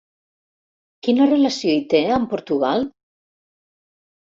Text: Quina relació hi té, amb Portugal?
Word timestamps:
Quina 1.07 1.27
relació 1.33 1.75
hi 1.81 1.85
té, 1.93 2.03
amb 2.17 2.27
Portugal? 2.33 2.91